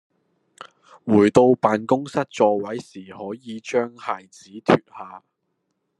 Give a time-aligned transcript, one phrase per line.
[1.05, 5.23] 回到辦公室座位時可以將鞋子脫下